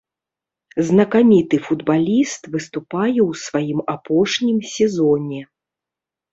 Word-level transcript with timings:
Знакаміты 0.87 1.59
футбаліст 1.67 2.41
выступае 2.57 3.13
ў 3.13 3.31
сваім 3.45 3.79
апошнім 3.97 4.57
сезоне. 4.75 5.41